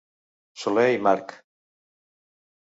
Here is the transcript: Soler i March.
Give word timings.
Soler 0.61 0.85
i 0.93 0.97
March. 1.09 1.37